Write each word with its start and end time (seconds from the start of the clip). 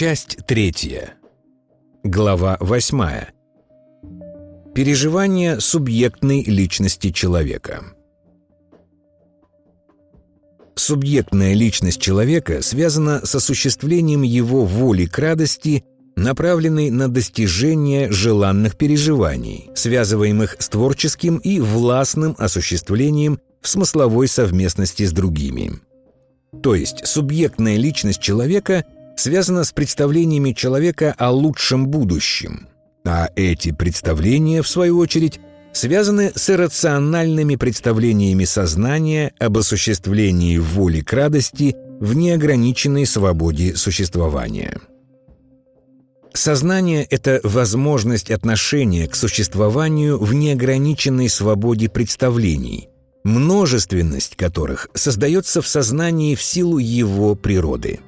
Часть 0.00 0.38
третья. 0.46 1.12
Глава 2.02 2.56
восьмая. 2.58 3.34
Переживание 4.74 5.60
субъектной 5.60 6.42
личности 6.42 7.10
человека. 7.10 7.84
Субъектная 10.74 11.52
личность 11.52 12.00
человека 12.00 12.62
связана 12.62 13.26
с 13.26 13.34
осуществлением 13.34 14.22
его 14.22 14.64
воли 14.64 15.04
к 15.04 15.18
радости, 15.18 15.84
направленной 16.16 16.88
на 16.88 17.08
достижение 17.08 18.10
желанных 18.10 18.78
переживаний, 18.78 19.68
связываемых 19.74 20.56
с 20.60 20.70
творческим 20.70 21.36
и 21.36 21.60
властным 21.60 22.34
осуществлением 22.38 23.38
в 23.60 23.68
смысловой 23.68 24.28
совместности 24.28 25.04
с 25.04 25.12
другими. 25.12 25.72
То 26.62 26.74
есть 26.74 27.06
субъектная 27.06 27.76
личность 27.76 28.22
человека 28.22 28.86
связана 29.20 29.64
с 29.64 29.72
представлениями 29.72 30.52
человека 30.52 31.14
о 31.18 31.30
лучшем 31.30 31.88
будущем, 31.88 32.68
а 33.04 33.28
эти 33.36 33.70
представления, 33.70 34.62
в 34.62 34.68
свою 34.68 34.98
очередь, 34.98 35.40
связаны 35.72 36.32
с 36.34 36.48
иррациональными 36.48 37.56
представлениями 37.56 38.44
сознания 38.44 39.32
об 39.38 39.58
осуществлении 39.58 40.56
воли 40.56 41.02
к 41.02 41.12
радости 41.12 41.76
в 42.00 42.14
неограниченной 42.14 43.04
свободе 43.04 43.76
существования. 43.76 44.78
Сознание— 46.32 47.04
это 47.10 47.40
возможность 47.42 48.30
отношения 48.30 49.06
к 49.06 49.14
существованию 49.14 50.18
в 50.18 50.32
неограниченной 50.32 51.28
свободе 51.28 51.90
представлений, 51.90 52.88
множественность 53.24 54.36
которых 54.36 54.88
создается 54.94 55.60
в 55.60 55.68
сознании 55.68 56.34
в 56.34 56.42
силу 56.42 56.78
его 56.78 57.34
природы. 57.34 58.00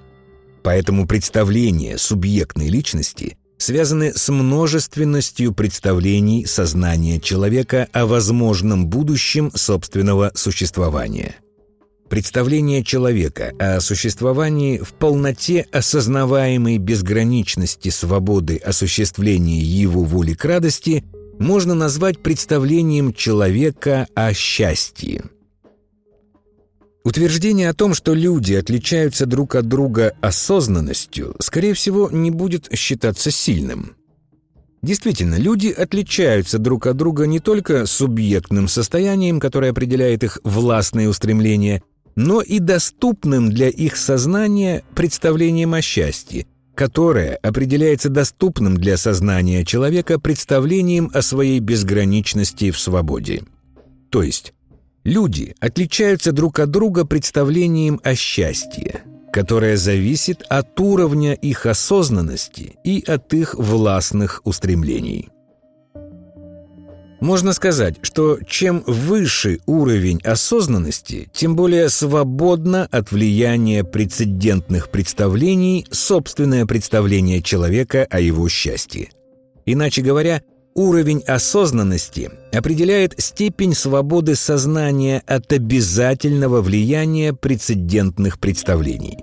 Поэтому 0.62 1.06
представления 1.06 1.98
субъектной 1.98 2.68
личности 2.68 3.36
связаны 3.58 4.12
с 4.14 4.28
множественностью 4.28 5.52
представлений 5.52 6.46
сознания 6.46 7.20
человека 7.20 7.88
о 7.92 8.06
возможном 8.06 8.86
будущем 8.86 9.52
собственного 9.54 10.32
существования. 10.34 11.36
Представление 12.08 12.84
человека 12.84 13.52
о 13.58 13.80
существовании 13.80 14.78
в 14.78 14.92
полноте 14.92 15.66
осознаваемой 15.72 16.78
безграничности 16.78 17.88
свободы 17.88 18.56
осуществления 18.56 19.60
его 19.60 20.04
воли 20.04 20.34
к 20.34 20.44
радости– 20.44 21.04
можно 21.38 21.74
назвать 21.74 22.22
представлением 22.22 23.12
человека 23.12 24.06
о 24.14 24.32
счастье. 24.32 25.24
Утверждение 27.04 27.68
о 27.68 27.74
том, 27.74 27.94
что 27.94 28.14
люди 28.14 28.54
отличаются 28.54 29.26
друг 29.26 29.56
от 29.56 29.66
друга 29.66 30.14
осознанностью, 30.20 31.34
скорее 31.40 31.74
всего, 31.74 32.08
не 32.10 32.30
будет 32.30 32.68
считаться 32.76 33.30
сильным. 33.30 33.96
Действительно, 34.82 35.36
люди 35.36 35.68
отличаются 35.68 36.58
друг 36.58 36.86
от 36.86 36.96
друга 36.96 37.26
не 37.26 37.40
только 37.40 37.86
субъектным 37.86 38.68
состоянием, 38.68 39.40
которое 39.40 39.70
определяет 39.70 40.24
их 40.24 40.38
властные 40.44 41.08
устремления, 41.08 41.82
но 42.16 42.40
и 42.40 42.58
доступным 42.58 43.50
для 43.50 43.68
их 43.68 43.96
сознания 43.96 44.82
представлением 44.94 45.74
о 45.74 45.82
счастье, 45.82 46.46
которое 46.74 47.36
определяется 47.36 48.08
доступным 48.08 48.76
для 48.76 48.96
сознания 48.96 49.64
человека 49.64 50.18
представлением 50.18 51.10
о 51.14 51.22
своей 51.22 51.60
безграничности 51.60 52.70
в 52.70 52.78
свободе. 52.78 53.44
То 54.10 54.22
есть 54.22 54.52
люди 55.04 55.54
отличаются 55.60 56.32
друг 56.32 56.58
от 56.58 56.70
друга 56.70 57.04
представлением 57.04 58.00
о 58.02 58.14
счастье, 58.14 59.02
которое 59.32 59.76
зависит 59.76 60.42
от 60.48 60.78
уровня 60.80 61.34
их 61.34 61.66
осознанности 61.66 62.76
и 62.84 63.02
от 63.06 63.32
их 63.34 63.54
властных 63.54 64.40
устремлений. 64.44 65.30
Можно 67.22 67.52
сказать, 67.52 67.98
что 68.02 68.40
чем 68.48 68.82
выше 68.84 69.60
уровень 69.66 70.20
осознанности, 70.24 71.28
тем 71.32 71.54
более 71.54 71.88
свободно 71.88 72.88
от 72.90 73.12
влияния 73.12 73.84
прецедентных 73.84 74.90
представлений 74.90 75.86
собственное 75.92 76.66
представление 76.66 77.40
человека 77.40 78.08
о 78.10 78.18
его 78.18 78.48
счастье. 78.48 79.10
Иначе 79.66 80.02
говоря, 80.02 80.42
уровень 80.74 81.22
осознанности 81.26 82.30
определяет 82.52 83.14
степень 83.18 83.74
свободы 83.74 84.34
сознания 84.36 85.22
от 85.26 85.52
обязательного 85.52 86.60
влияния 86.60 87.32
прецедентных 87.32 88.38
представлений. 88.38 89.18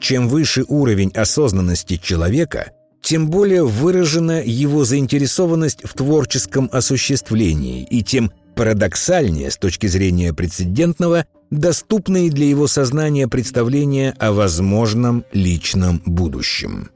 Чем 0.00 0.28
выше 0.28 0.64
уровень 0.68 1.10
осознанности 1.14 1.96
человека– 1.96 2.72
тем 3.02 3.28
более 3.28 3.66
выражена 3.66 4.42
его 4.42 4.84
заинтересованность 4.84 5.80
в 5.82 5.92
творческом 5.92 6.70
осуществлении 6.72 7.86
и 7.90 8.02
тем 8.02 8.32
парадоксальнее 8.54 9.50
с 9.50 9.56
точки 9.56 9.86
зрения 9.86 10.32
прецедентного 10.32 11.26
доступные 11.50 12.30
для 12.30 12.46
его 12.46 12.66
сознания 12.66 13.28
представления 13.28 14.14
о 14.18 14.32
возможном 14.32 15.24
личном 15.32 16.00
будущем. 16.06 16.90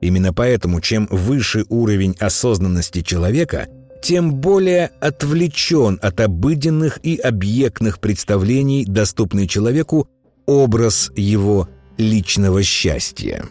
Именно 0.00 0.32
поэтому, 0.32 0.80
чем 0.80 1.08
выше 1.10 1.64
уровень 1.68 2.16
осознанности 2.20 3.02
человека, 3.02 3.68
тем 4.02 4.34
более 4.34 4.90
отвлечен 5.00 5.98
от 6.00 6.20
обыденных 6.20 7.00
и 7.02 7.16
объектных 7.16 7.98
представлений 7.98 8.84
доступный 8.84 9.48
человеку 9.48 10.08
образ 10.46 11.10
его 11.16 11.68
личного 11.96 12.62
счастья. 12.62 13.44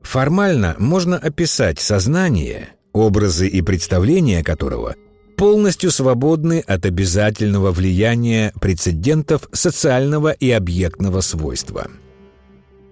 Формально 0.00 0.76
можно 0.78 1.18
описать 1.18 1.80
сознание, 1.80 2.68
образы 2.92 3.48
и 3.48 3.62
представления 3.62 4.44
которого 4.44 4.94
полностью 5.36 5.90
свободны 5.90 6.60
от 6.60 6.86
обязательного 6.86 7.72
влияния 7.72 8.52
прецедентов 8.60 9.48
социального 9.52 10.30
и 10.30 10.50
объектного 10.50 11.20
свойства. 11.20 11.90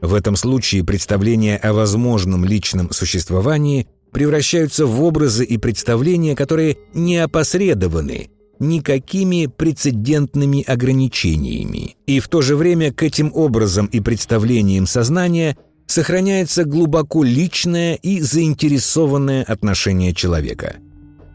В 0.03 0.13
этом 0.13 0.37
случае 0.37 0.85
представления 0.85 1.57
о 1.57 1.73
возможном 1.73 2.45
личном 2.45 2.91
существовании 2.91 3.87
превращаются 4.11 4.85
в 4.85 5.03
образы 5.03 5.45
и 5.45 5.57
представления, 5.57 6.37
которые 6.37 6.77
не 6.93 7.17
опосредованы 7.17 8.29
никакими 8.59 9.47
прецедентными 9.47 10.63
ограничениями, 10.63 11.97
и 12.07 12.21
в 12.21 12.29
то 12.29 12.43
же 12.43 12.55
время 12.55 12.93
к 12.93 13.03
этим 13.03 13.33
образам 13.35 13.87
и 13.87 14.01
представлениям 14.01 14.87
сознания– 14.87 15.57
сохраняется 15.93 16.65
глубоко 16.65 17.23
личное 17.23 17.95
и 17.95 18.21
заинтересованное 18.21 19.43
отношение 19.43 20.15
человека. 20.15 20.77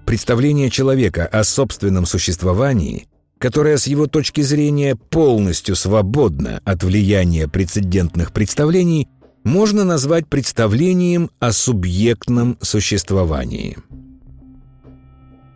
Представление 0.06 0.69
человека 0.69 1.27
о 1.27 1.44
собственном 1.44 2.06
существовании, 2.06 3.06
которое 3.39 3.77
с 3.77 3.87
его 3.87 4.07
точки 4.07 4.41
зрения 4.41 4.95
полностью 4.95 5.75
свободно 5.75 6.61
от 6.65 6.83
влияния 6.83 7.47
прецедентных 7.47 8.31
представлений, 8.31 9.07
можно 9.43 9.83
назвать 9.83 10.27
представлением 10.27 11.29
о 11.39 11.51
субъектном 11.51 12.57
существовании. 12.61 13.77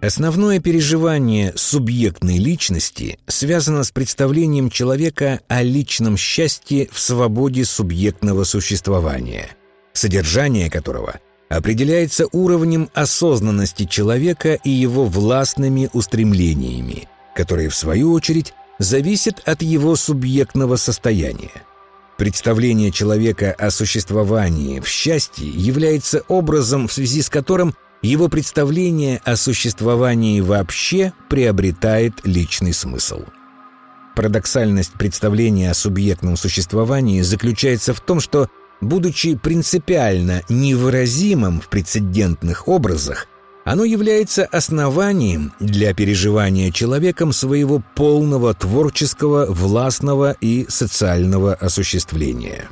Основное 0.02 0.60
переживание 0.60 1.54
субъектной 1.56 2.40
личности 2.40 3.20
связано 3.28 3.84
с 3.84 3.92
представлением 3.92 4.72
человека 4.72 5.42
о 5.48 5.62
личном 5.62 6.18
счастье 6.18 6.90
в 6.92 7.00
свободе 7.00 7.66
субъектного 7.66 8.44
существования, 8.44 9.50
содержание 9.94 10.72
которого 10.72 11.20
определяется 11.50 12.26
уровнем 12.32 12.90
осознанности 12.96 13.86
человека 13.86 14.54
и 14.64 14.72
его 14.72 15.06
властными 15.06 15.90
устремлениями, 15.94 17.08
которые, 17.36 17.70
в 17.70 17.76
свою 17.76 18.14
очередь, 18.14 18.54
зависят 18.80 19.42
от 19.46 19.62
его 19.62 19.96
субъектного 19.96 20.76
состояния. 20.76 21.52
Представление 22.18 22.92
человека 22.92 23.56
о 23.58 23.72
существовании 23.72 24.80
в 24.80 24.88
счастье 24.88 25.48
является 25.48 26.24
образом, 26.28 26.88
в 26.88 26.94
связи 26.94 27.22
с 27.22 27.30
которым– 27.30 27.76
его 28.02 28.30
представление 28.30 29.22
о 29.26 29.36
существовании 29.36 30.40
вообще 30.42 31.14
приобретает 31.30 32.14
личный 32.24 32.74
смысл. 32.74 33.26
Парадоксальность 34.16 34.94
представления 34.94 35.70
о 35.70 35.76
субъектном 35.76 36.36
существовании 36.36 37.22
заключается 37.22 37.94
в 37.94 38.00
том, 38.02 38.20
что, 38.20 38.50
будучи 38.82 39.36
принципиально 39.36 40.42
невыразимым 40.50 41.62
в 41.62 41.70
прецедентных 41.70 42.68
образах, 42.68 43.28
оно 43.64 43.84
является 43.84 44.46
основанием 44.46 45.54
для 45.60 45.94
переживания 45.94 46.72
человеком 46.72 47.32
своего 47.32 47.84
полного 47.96 48.54
творческого, 48.54 49.46
властного 49.48 50.36
и 50.42 50.66
социального 50.68 51.54
осуществления. 51.54 52.70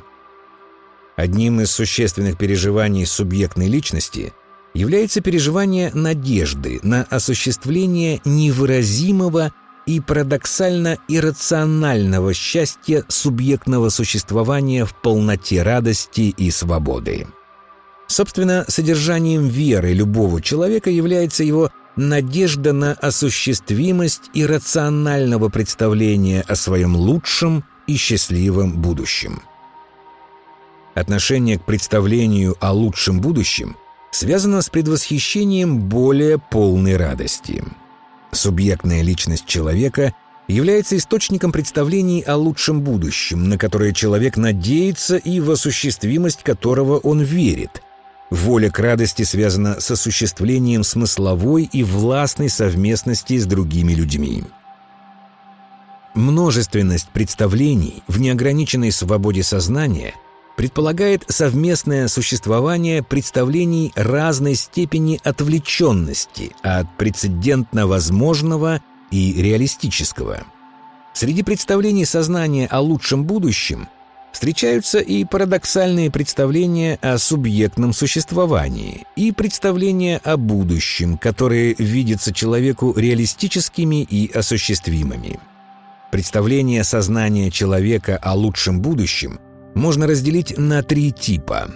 Одним 1.16 1.60
из 1.60 1.70
существенных 1.70 2.36
переживаний 2.38 3.06
субъектной 3.06 3.68
личности 3.68 4.32
является 4.74 5.20
переживание 5.20 5.92
надежды 5.94 6.80
на 6.82 7.04
осуществление 7.04 8.20
невыразимого 8.24 9.52
и 9.86 10.00
парадоксально-иррационального 10.00 12.32
счастья 12.32 13.04
субъектного 13.08 13.90
существования 13.90 14.84
в 14.84 14.94
полноте 14.94 15.62
радости 15.62 16.34
и 16.36 16.50
свободы. 16.50 17.28
Собственно, 18.10 18.64
содержанием 18.66 19.46
веры 19.46 19.92
любого 19.92 20.42
человека 20.42 20.90
является 20.90 21.44
его 21.44 21.70
надежда 21.94 22.72
на 22.72 22.94
осуществимость 22.94 24.30
и 24.34 24.44
рационального 24.44 25.48
представления 25.48 26.40
о 26.40 26.56
своем 26.56 26.96
лучшем 26.96 27.62
и 27.86 27.94
счастливом 27.94 28.82
будущем. 28.82 29.42
Отношение 30.96 31.60
к 31.60 31.64
представлению 31.64 32.56
о 32.58 32.72
лучшем 32.72 33.20
будущем 33.20 33.76
связано 34.10 34.60
с 34.60 34.70
предвосхищением 34.70 35.78
более 35.78 36.38
полной 36.38 36.96
радости. 36.96 37.62
Субъектная 38.32 39.02
личность 39.02 39.46
человека 39.46 40.16
является 40.48 40.96
источником 40.96 41.52
представлений 41.52 42.22
о 42.22 42.34
лучшем 42.34 42.80
будущем, 42.80 43.48
на 43.48 43.56
которое 43.56 43.92
человек 43.92 44.36
надеется 44.36 45.16
и 45.16 45.38
в 45.38 45.52
осуществимость 45.52 46.42
которого 46.42 46.98
он 46.98 47.20
верит– 47.20 47.82
Воля 48.30 48.70
к 48.70 48.78
радости 48.78 49.24
связана 49.24 49.80
с 49.80 49.90
осуществлением 49.90 50.84
смысловой 50.84 51.68
и 51.70 51.82
властной 51.82 52.48
совместности 52.48 53.36
с 53.36 53.44
другими 53.44 53.92
людьми. 53.92 54.44
Множественность 56.14 57.08
представлений 57.08 58.02
в 58.06 58.20
неограниченной 58.20 58.92
свободе 58.92 59.42
сознания 59.42 60.14
предполагает 60.56 61.24
совместное 61.28 62.06
существование 62.06 63.02
представлений 63.02 63.92
разной 63.96 64.54
степени 64.54 65.20
отвлеченности 65.24 66.52
от 66.62 66.86
прецедентно 66.96 67.86
возможного 67.86 68.80
и 69.10 69.42
реалистического. 69.42 70.44
Среди 71.14 71.42
представлений 71.42 72.04
сознания 72.04 72.68
о 72.68 72.80
лучшем 72.80 73.24
будущем– 73.24 73.88
Встречаются 74.32 75.00
и 75.00 75.24
парадоксальные 75.24 76.10
представления 76.10 76.98
о 77.02 77.18
субъектном 77.18 77.92
существовании, 77.92 79.06
и 79.16 79.32
представления 79.32 80.20
о 80.22 80.36
будущем, 80.36 81.18
которые 81.18 81.74
видятся 81.78 82.32
человеку 82.32 82.94
реалистическими 82.96 84.02
и 84.02 84.30
осуществимыми. 84.32 85.40
Представление 86.12 86.84
сознания 86.84 87.50
человека 87.50 88.16
о 88.16 88.34
лучшем 88.34 88.80
будущем 88.80 89.40
можно 89.74 90.06
разделить 90.06 90.56
на 90.56 90.82
три 90.82 91.12
типа, 91.12 91.68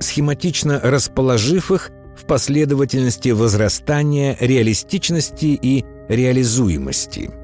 схематично 0.00 0.80
расположив 0.82 1.70
их 1.70 1.90
в 2.16 2.24
последовательности 2.26 3.30
возрастания 3.30 4.36
реалистичности 4.40 5.58
и 5.60 5.84
реализуемости– 6.08 7.30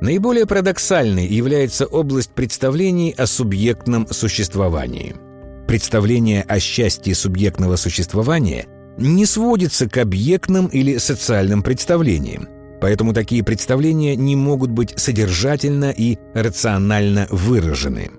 Наиболее 0.00 0.46
парадоксальной 0.46 1.26
является 1.26 1.86
область 1.86 2.30
представлений 2.30 3.14
о 3.16 3.26
субъектном 3.26 4.06
существовании. 4.10 5.14
Представление 5.66 6.42
о 6.42 6.60
счастье 6.60 7.14
субъектного 7.14 7.76
существования 7.76 8.66
не 8.98 9.26
сводится 9.26 9.88
к 9.88 9.96
объектным 9.98 10.66
или 10.66 10.98
социальным 10.98 11.62
представлениям, 11.62 12.48
поэтому 12.80 13.12
такие 13.12 13.42
представления 13.42 14.14
не 14.14 14.36
могут 14.36 14.70
быть 14.70 14.92
содержательно 14.96 15.90
и 15.90 16.18
рационально 16.34 17.26
выражены. 17.30 18.10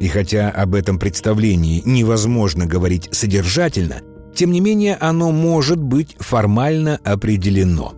И 0.00 0.08
хотя 0.08 0.50
об 0.50 0.74
этом 0.74 0.98
представлении 0.98 1.82
невозможно 1.84 2.66
говорить 2.66 3.08
содержательно, 3.12 4.00
тем 4.34 4.50
не 4.50 4.60
менее 4.60 4.96
оно 4.96 5.30
может 5.30 5.78
быть 5.78 6.16
формально 6.18 6.98
определено. 7.04 7.94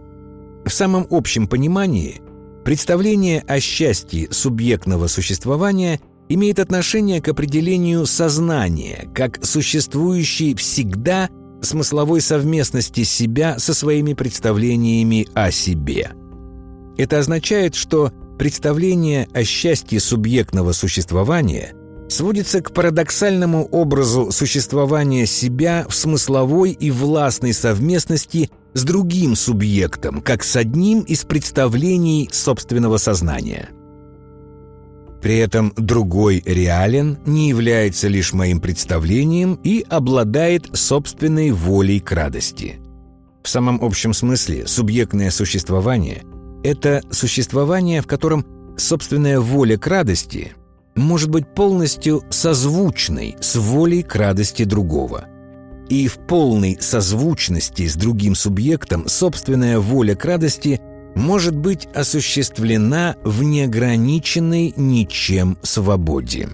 В 0.64 0.70
самом 0.70 1.06
общем 1.10 1.46
понимании 1.46 2.20
Представление 2.64 3.44
о 3.46 3.60
счастье 3.60 4.28
субъектного 4.30 5.06
существования 5.06 6.00
имеет 6.30 6.58
отношение 6.58 7.20
к 7.20 7.28
определению 7.28 8.06
сознания 8.06 9.06
как 9.14 9.44
существующей 9.44 10.54
всегда 10.54 11.28
смысловой 11.60 12.22
совместности 12.22 13.04
себя 13.04 13.58
со 13.58 13.74
своими 13.74 14.14
представлениями 14.14 15.28
о 15.34 15.50
себе. 15.50 16.12
Это 16.96 17.18
означает, 17.18 17.74
что 17.74 18.12
представление 18.38 19.28
о 19.34 19.44
счастье 19.44 20.00
субъектного 20.00 20.72
существования 20.72 21.74
сводится 22.08 22.62
к 22.62 22.72
парадоксальному 22.72 23.66
образу 23.66 24.30
существования 24.30 25.26
себя 25.26 25.84
в 25.88 25.94
смысловой 25.94 26.70
и 26.72 26.90
властной 26.90 27.52
совместности 27.52 28.50
с 28.74 28.82
другим 28.82 29.36
субъектом, 29.36 30.20
как 30.20 30.44
с 30.44 30.56
одним 30.56 31.00
из 31.00 31.24
представлений 31.24 32.28
собственного 32.30 32.98
сознания. 32.98 33.70
При 35.22 35.38
этом 35.38 35.72
другой 35.76 36.42
реален 36.44 37.18
не 37.24 37.48
является 37.48 38.08
лишь 38.08 38.34
моим 38.34 38.60
представлением 38.60 39.58
и 39.64 39.86
обладает 39.88 40.68
собственной 40.76 41.50
волей 41.50 42.00
к 42.00 42.12
радости. 42.12 42.80
В 43.42 43.48
самом 43.48 43.82
общем 43.82 44.12
смысле 44.12 44.66
субъектное 44.66 45.30
существование– 45.30 46.24
это 46.64 47.02
существование, 47.10 48.02
в 48.02 48.06
котором 48.06 48.44
собственная 48.76 49.40
воля 49.40 49.78
к 49.78 49.86
радости 49.86 50.52
может 50.94 51.30
быть 51.30 51.46
полностью 51.54 52.22
созвучной 52.30 53.36
с 53.40 53.56
волей 53.56 54.02
к 54.02 54.14
радости 54.16 54.64
другого– 54.64 55.26
и 55.88 56.08
в 56.08 56.18
полной 56.18 56.78
созвучности 56.80 57.86
с 57.86 57.96
другим 57.96 58.34
субъектом 58.34 59.08
собственная 59.08 59.78
воля 59.78 60.14
к 60.14 60.24
радости 60.24 60.80
может 61.14 61.56
быть 61.56 61.86
осуществлена 61.94 63.16
в 63.24 63.42
неограниченной 63.42 64.74
ничем 64.76 65.58
свободе. 65.62 66.48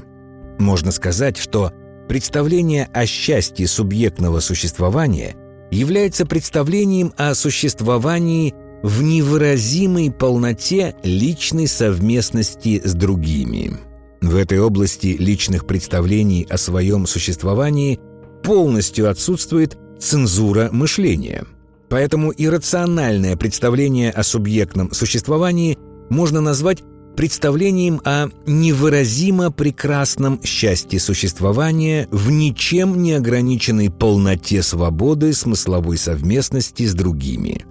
Можно 0.59 0.93
сказать, 0.93 1.39
что 1.39 1.73
представление 2.09 2.89
о 2.93 3.07
счастье 3.07 3.67
субъектного 3.67 4.41
существования 4.41 5.37
является 5.71 6.27
представлением 6.27 7.13
о 7.17 7.35
существовании 7.35 8.55
в 8.83 9.03
невыразимой 9.03 10.11
полноте 10.11 10.95
личной 11.03 11.69
совместности 11.69 12.83
с 12.85 12.95
другими. 12.95 13.73
В 14.21 14.37
этой 14.37 14.59
области 14.61 15.17
личных 15.19 15.67
представлений 15.67 16.47
о 16.51 16.59
своем 16.59 17.07
существовании– 17.07 18.01
полностью 18.43 19.11
отсутствует 19.11 19.77
цензура 19.99 20.69
мышления. 20.73 21.45
Поэтому 21.89 22.33
иррациональное 22.37 23.37
представление 23.37 24.11
о 24.11 24.23
субъектном 24.23 24.93
существовании 24.93 25.77
можно 26.09 26.41
назвать 26.41 26.83
представлением 27.17 28.01
о 28.05 28.29
невыразимо 28.47 29.51
прекрасном 29.51 30.41
счастье 30.43 31.01
существования 31.01 32.09
в 32.11 32.31
ничем 32.31 33.03
не 33.03 33.13
ограниченной 33.13 33.91
полноте 33.91 34.63
свободы 34.63 35.35
смысловой 35.35 35.99
совместности 35.99 36.87
с 36.87 36.95
другими. 36.95 37.67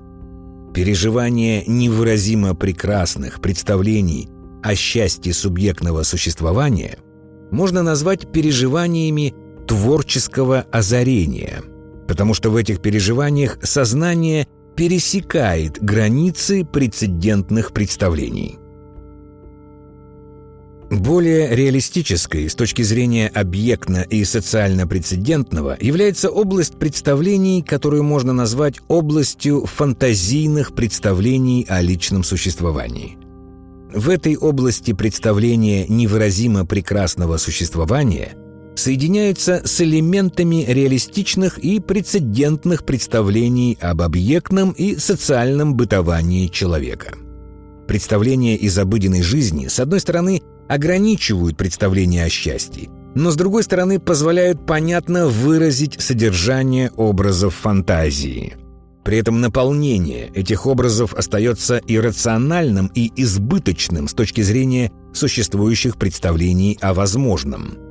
Переживание 0.73 1.63
невыразимо 1.65 2.53
прекрасных 2.53 3.41
представлений 3.41 4.29
о 4.61 4.75
счастье 4.75 5.33
субъектного 5.33 6.03
существования 6.03 6.99
можно 7.49 7.81
назвать 7.81 8.31
переживаниями 8.31 9.33
творческого 9.69 10.65
озарения, 10.71 11.61
потому 12.07 12.33
что 12.33 12.49
в 12.49 12.55
этих 12.55 12.81
переживаниях 12.81 13.59
сознание 13.61 14.47
пересекает 14.75 15.79
границы 15.79 16.65
прецедентных 16.65 17.71
представлений. 17.71 18.57
Более 20.89 21.55
реалистической 21.55 22.49
с 22.49 22.55
точки 22.55 22.81
зрения 22.81 23.27
объектно- 23.27 24.01
и 24.09 24.23
социально-прецедентного 24.23 25.77
является 25.79 26.31
область 26.31 26.79
представлений, 26.79 27.61
которую 27.61 28.01
можно 28.01 28.33
назвать 28.33 28.79
областью 28.87 29.67
фантазийных 29.67 30.73
представлений 30.73 31.67
о 31.69 31.79
личном 31.81 32.23
существовании. 32.23 33.19
В 33.93 34.09
этой 34.09 34.35
области 34.35 34.93
представления 34.93 35.85
невыразимо 35.87 36.65
прекрасного 36.65 37.37
существования– 37.37 38.33
соединяется 38.79 39.61
с 39.65 39.81
элементами 39.81 40.65
реалистичных 40.67 41.57
и 41.59 41.79
прецедентных 41.79 42.85
представлений 42.85 43.77
об 43.81 44.01
объектном 44.01 44.71
и 44.71 44.97
социальном 44.97 45.75
бытовании 45.75 46.47
человека. 46.47 47.13
Представления 47.87 48.55
из 48.55 48.77
обыденной 48.77 49.21
жизни, 49.21 49.67
с 49.67 49.79
одной 49.79 49.99
стороны, 49.99 50.41
ограничивают 50.67 51.57
представление 51.57 52.25
о 52.25 52.29
счастье, 52.29 52.89
но 53.15 53.31
с 53.31 53.35
другой 53.35 53.63
стороны 53.63 53.99
позволяют 53.99 54.65
понятно 54.65 55.27
выразить 55.27 55.99
содержание 55.99 56.91
образов 56.95 57.55
фантазии. 57.55 58.55
При 59.03 59.17
этом 59.17 59.41
наполнение 59.41 60.29
этих 60.35 60.67
образов 60.67 61.15
остается 61.15 61.81
иррациональным 61.87 62.91
и 62.93 63.11
избыточным 63.15 64.07
с 64.07 64.13
точки 64.13 64.41
зрения 64.41 64.91
существующих 65.13 65.97
представлений 65.97 66.77
о 66.81 66.93
возможном– 66.93 67.77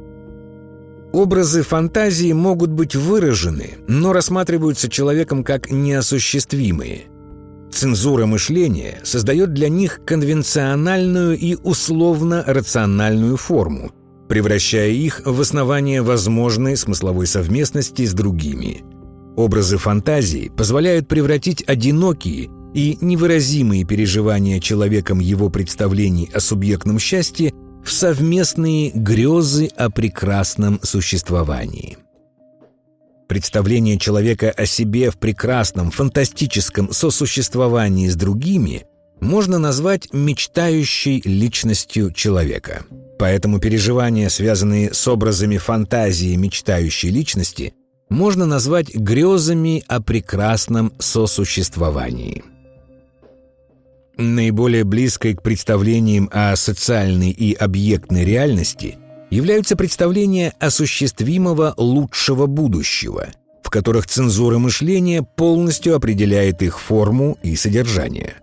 Образы 1.18 1.64
фантазии 1.64 2.30
могут 2.32 2.70
быть 2.70 2.94
выражены, 2.94 3.78
но 3.88 4.12
рассматриваются 4.12 4.88
человеком 4.88 5.42
как 5.42 5.68
неосуществимые. 5.68 7.06
Цензура 7.72 8.25
мышления 8.25 9.00
создает 9.02 9.52
для 9.52 9.68
них 9.68 10.00
конвенциональную 10.04 11.37
и 11.37 11.56
условно-рациональную 11.56 13.37
форму, 13.37 13.90
превращая 14.28 14.90
их 14.90 15.22
в 15.25 15.40
основание 15.40 16.02
возможной 16.02 16.76
смысловой 16.76 17.26
совместности 17.26 18.06
с 18.06 18.12
другими. 18.12 18.84
Образы 19.34 19.76
фантазии 19.76 20.52
позволяют 20.56 21.08
превратить 21.08 21.64
одинокие 21.66 22.48
и 22.75 22.96
невыразимые 23.00 23.84
переживания 23.84 24.60
человеком 24.60 25.18
его 25.18 25.50
представлений 25.50 26.30
о 26.32 26.38
субъектном 26.38 27.00
счастье 27.00 27.52
в 27.85 27.90
совместные 27.90 28.90
грезы 28.90 29.68
о 29.76 29.90
прекрасном 29.90 30.80
существовании. 30.82 31.99
Представление 33.28 33.99
человека 33.99 34.50
о 34.50 34.64
себе 34.64 35.11
в 35.11 35.18
прекрасном, 35.18 35.90
фантастическом 35.90 36.92
сосуществовании 36.92 38.08
с 38.08 38.16
другими 38.16 38.87
можно 39.20 39.58
назвать 39.58 40.12
мечтающей 40.12 41.20
личностью 41.25 42.12
человека. 42.12 42.85
Поэтому 43.18 43.58
переживания, 43.58 44.28
связанные 44.28 44.94
с 44.94 45.06
образами 45.08 45.58
фантазии 45.58 46.37
мечтающей 46.37 47.11
личности, 47.11 47.75
можно 48.08 48.47
назвать 48.47 48.94
грезами 48.94 49.85
о 49.88 50.00
прекрасном 50.00 50.92
сосуществовании. 50.99 52.44
Наиболее 54.18 54.84
близкой 54.84 55.34
к 55.34 55.42
представлениям 55.42 56.28
о 56.32 56.54
социальной 56.56 57.30
и 57.30 57.54
объектной 57.54 58.25
реальности– 58.25 58.98
являются 59.30 59.76
представления 59.76 60.54
осуществимого 60.58 61.75
лучшего 61.76 62.46
будущего, 62.46 63.28
в 63.62 63.70
которых 63.70 64.06
цензура 64.06 64.58
мышления 64.58 65.22
полностью 65.22 65.94
определяет 65.94 66.62
их 66.62 66.80
форму 66.80 67.37
и 67.42 67.56
содержание. 67.56 68.37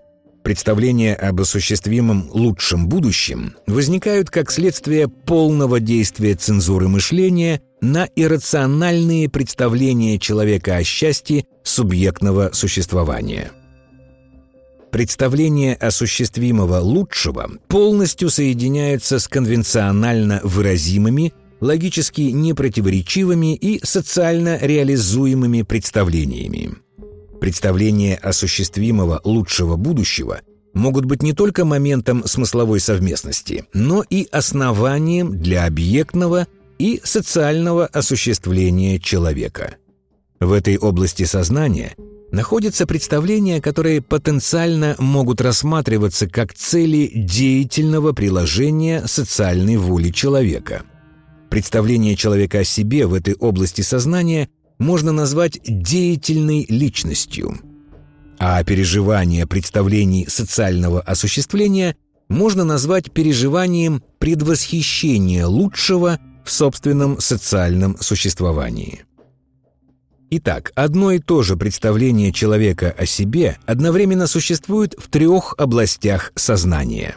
Представления 0.43 1.15
об 1.15 1.41
осуществимом 1.41 2.29
лучшем 2.31 2.87
будущем 2.87 3.55
возникают 3.65 4.29
как 4.29 4.51
следствие 4.51 5.07
полного 5.07 5.79
действия 5.79 6.35
цензуры 6.35 6.87
мышления 6.87 7.61
на 7.81 8.07
иррациональные 8.15 9.27
представления 9.27 10.19
человека 10.19 10.75
о 10.75 10.83
счастье 10.83 11.45
субъектного 11.63 12.51
существования– 12.53 13.51
представление 14.95 15.75
осуществимого 15.75 16.77
лучшего 16.77 17.51
полностью 17.67 18.29
соединяется 18.29 19.19
с 19.19 19.27
конвенционально 19.27 20.39
выразимыми, 20.41 21.33
логически 21.59 22.21
непротиворечивыми 22.21 23.55
и 23.57 23.85
социально 23.85 24.57
реализуемыми 24.57 25.63
представлениями. 25.63 26.75
Представления 27.41 28.15
осуществимого 28.15 29.19
лучшего 29.25 29.75
будущего 29.75 30.39
могут 30.73 31.03
быть 31.03 31.21
не 31.21 31.33
только 31.33 31.65
моментом 31.65 32.25
смысловой 32.25 32.79
совместности, 32.79 33.65
но 33.73 34.01
и 34.09 34.29
основанием 34.31 35.37
для 35.37 35.65
объектного 35.65 36.47
и 36.79 37.01
социального 37.03 37.85
осуществления 37.87 38.97
человека. 39.01 39.75
В 40.39 40.53
этой 40.53 40.77
области 40.77 41.23
сознания– 41.23 41.95
находятся 42.35 42.85
представления, 42.85 43.61
которые 43.61 44.01
потенциально 44.01 44.95
могут 44.99 45.39
рассматриваться 45.39 46.27
как 46.27 46.53
цели 46.53 47.09
деятельного 47.15 48.11
приложения 48.11 49.07
социальной 49.07 49.77
воли 49.77 50.09
человека. 50.09 50.83
Представление 51.49 52.17
человека 52.17 52.59
о 52.59 52.63
себе 52.65 53.07
в 53.07 53.13
этой 53.13 53.35
области 53.35 53.81
сознания 53.81 54.49
можно 54.77 55.13
назвать 55.13 55.59
деятельной 55.65 56.65
личностью, 56.67 57.57
а 58.37 58.61
переживание 58.65 59.47
представлений 59.47 60.27
социального 60.27 60.99
осуществления 60.99 61.95
можно 62.27 62.65
назвать 62.65 63.13
переживанием 63.13 64.03
предвосхищения 64.19 65.45
лучшего 65.45 66.19
в 66.43 66.51
собственном 66.51 67.21
социальном 67.21 67.95
существовании. 68.01 69.05
Итак, 70.37 70.73
одно 70.75 71.13
и 71.13 71.19
то 71.19 71.43
же 71.43 71.55
представление 71.55 72.33
человека 72.33 72.93
о 72.97 73.05
себе 73.05 73.57
одновременно 73.65 74.27
существует 74.27 74.93
в 74.97 75.07
трех 75.07 75.55
областях 75.57 76.33
сознания. 76.35 77.15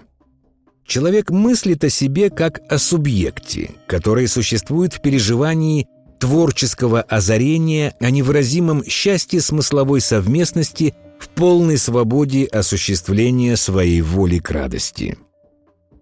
Человек 0.87 1.33
мыслит 1.33 1.83
о 1.83 1.91
себе 1.91 2.31
как 2.31 2.61
о 2.71 2.79
субъекте, 2.79 3.73
который 3.89 4.29
существует 4.29 4.95
в 4.95 5.03
переживании 5.03 5.89
творческого 6.21 7.03
озарения 7.03 7.93
о 7.99 8.13
невыразимом 8.13 8.85
счастье 8.85 9.41
смысловой 9.41 10.01
совместности 10.01 10.95
в 11.19 11.29
полной 11.31 11.77
свободе 11.77 12.45
осуществления 12.45 13.57
своей 13.57 14.01
воли 14.01 14.39
к 14.39 14.49
радости. 14.53 15.19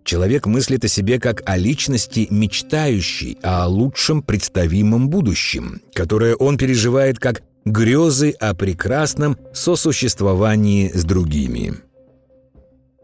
Человек 0.07 0.47
мыслит 0.47 0.85
о 0.85 0.89
себе 0.89 1.19
как 1.19 1.43
о 1.47 1.57
личности, 1.57 2.29
мечтающей 2.31 3.39
о 3.43 3.67
лучшем 3.67 4.23
представимом 4.23 5.09
будущем, 5.09 5.83
которое 5.93 6.37
он 6.37 6.59
переживает 6.59 7.19
как 7.19 7.43
грезы 7.65 8.31
о 8.39 8.55
прекрасном 8.55 9.37
сосуществовании 9.53 10.93
с 10.95 11.03
другими. 11.03 11.75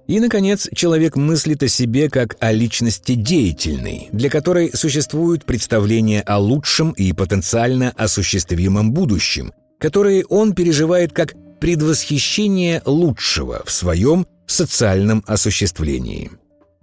И, 0.07 0.21
наконец, 0.21 0.69
человек 0.73 1.17
мыслит 1.17 1.65
о 1.65 1.69
себе 1.69 2.09
как 2.09 2.37
о 2.39 2.53
личности 2.53 3.15
деятельной, 3.15 4.09
для 4.13 4.31
которой 4.31 4.71
существуют 4.73 5.45
представления 5.45 6.21
о 6.21 6.39
лучшем 6.39 6.93
и 6.93 7.13
потенциально 7.13 7.91
осуществимом 7.97 8.93
будущем, 8.93 9.53
которые 9.81 10.25
он 10.27 10.55
переживает 10.55 11.13
как 11.13 11.35
предвосхищение 11.59 12.81
лучшего 12.87 13.65
в 13.67 13.73
своем 13.73 14.25
социальном 14.47 15.25
осуществлении. 15.27 16.31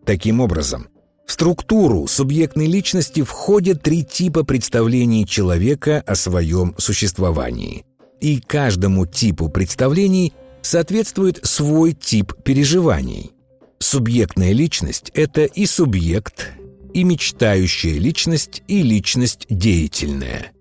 Таким 0.06 0.39
образом, 0.39 0.88
в 1.29 1.32
структуру 1.32 2.08
субъектной 2.08 2.65
личности 2.65 3.22
входят 3.22 3.84
три 3.84 4.03
типа 4.03 4.44
представлений 4.44 5.27
человека 5.27 6.03
о 6.08 6.15
своем 6.15 6.74
существовании. 6.79 7.86
И 8.20 8.39
каждому 8.39 9.06
типу 9.06 9.48
представлений 9.48 10.34
соответствует 10.63 11.39
свой 11.44 11.94
тип 11.94 12.34
переживаний. 12.44 13.32
Субъектная 13.77 14.51
личность– 14.51 15.12
это 15.13 15.46
и 15.46 15.68
субъект, 15.68 16.48
и 16.96 17.03
мечтающая 17.03 18.00
личность, 18.00 18.63
и 18.68 18.82
личность 18.82 19.46
деятельная. 19.50 20.51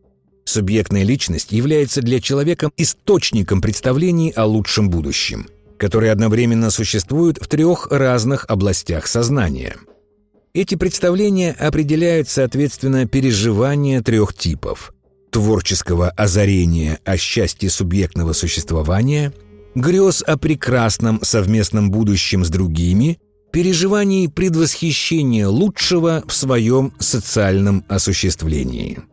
Субъектная 0.45 1.03
личность 1.03 1.51
является 1.51 2.03
для 2.03 2.21
человека 2.21 2.71
источником 2.77 3.61
представлений 3.61 4.33
о 4.37 4.45
лучшем 4.45 4.91
будущем– 4.91 5.49
которые 5.79 6.13
одновременно 6.13 6.71
существуют 6.71 7.39
в 7.41 7.47
трех 7.47 7.89
разных 7.91 8.45
областях 8.49 9.07
сознания. 9.07 9.77
Эти 10.53 10.75
представления 10.75 11.53
определяют, 11.53 12.29
соответственно, 12.29 13.07
переживания 13.07 14.03
трех 14.03 14.35
типов– 14.35 14.93
творческого 15.31 16.11
озарения 16.11 16.99
о 17.05 17.17
счастье 17.17 17.71
субъектного 17.71 18.33
существования, 18.33 19.33
грез 19.75 20.23
о 20.27 20.37
прекрасном 20.37 21.21
совместном 21.23 21.91
будущем 21.91 22.45
с 22.45 22.49
другими, 22.49 23.19
переживаний 23.53 24.29
предвосхищения 24.29 25.47
лучшего 25.47 26.25
в 26.27 26.33
своем 26.33 26.93
социальном 26.99 27.85
осуществлении– 27.89 28.99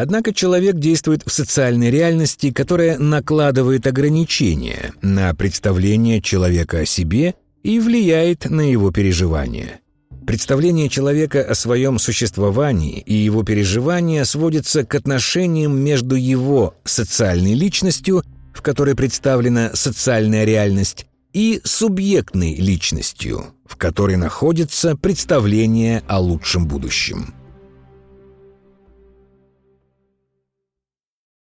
Однако 0.00 0.32
человек 0.32 0.76
действует 0.76 1.24
в 1.26 1.32
социальной 1.32 1.90
реальности, 1.90 2.52
которая 2.52 2.98
накладывает 2.98 3.84
ограничения 3.88 4.92
на 5.02 5.34
представление 5.34 6.22
человека 6.22 6.78
о 6.78 6.86
себе 6.86 7.34
и 7.64 7.80
влияет 7.80 8.48
на 8.48 8.60
его 8.60 8.92
переживания. 8.92 9.80
Представление 10.24 10.88
человека 10.88 11.42
о 11.42 11.56
своем 11.56 11.98
существовании 11.98 13.00
и 13.00 13.12
его 13.12 13.42
переживания 13.42 14.22
сводится 14.22 14.84
к 14.84 14.94
отношениям 14.94 15.76
между 15.76 16.14
его 16.14 16.76
социальной 16.84 17.54
личностью, 17.54 18.22
в 18.54 18.62
которой 18.62 18.94
представлена 18.94 19.72
социальная 19.74 20.44
реальность, 20.44 21.06
и 21.32 21.60
субъектной 21.64 22.54
личностью, 22.54 23.46
в 23.66 23.74
которой 23.76 24.14
находится 24.14 24.96
представление 24.96 26.04
о 26.06 26.20
лучшем 26.20 26.68
будущем. 26.68 27.34